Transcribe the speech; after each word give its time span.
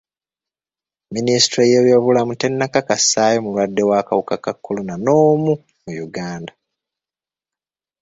Minisitule 1.13 1.63
y'ebyobulamu 1.71 2.33
tennakakasayo 2.41 3.37
mulwadde 3.43 3.81
w'akawuka 3.89 4.35
ka 4.43 4.51
kolona 4.63 4.95
n'omu 5.03 5.53
mu 5.83 5.91
Uganda. 6.07 6.51